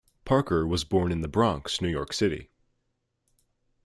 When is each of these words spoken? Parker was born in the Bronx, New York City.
Parker 0.25 0.65
was 0.65 0.83
born 0.83 1.11
in 1.11 1.21
the 1.21 1.27
Bronx, 1.27 1.79
New 1.79 1.87
York 1.87 2.11
City. 2.11 2.49